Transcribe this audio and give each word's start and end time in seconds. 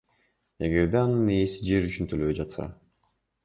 эгерде 0.67 0.97
анын 1.03 1.29
ээси 1.35 1.69
жер 1.69 1.87
үчүн 1.91 2.11
төлөбөй 2.15 2.41
жатса. 2.43 2.69